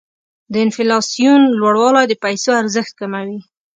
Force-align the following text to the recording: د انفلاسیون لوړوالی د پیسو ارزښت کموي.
د 0.51 0.53
انفلاسیون 0.65 1.41
لوړوالی 1.59 2.05
د 2.07 2.13
پیسو 2.23 2.49
ارزښت 2.61 2.91
کموي. 2.99 3.39